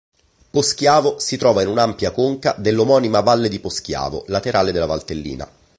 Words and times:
Poschiavo 0.49 1.19
si 1.19 1.37
trova 1.37 1.61
in 1.61 1.67
un'ampia 1.67 2.09
conca 2.09 2.55
dell'omonima 2.57 3.19
Valle 3.21 3.49
di 3.49 3.59
Poschiavo, 3.59 4.23
laterale 4.29 4.71
della 4.71 4.87
Valtellina. 4.87 5.47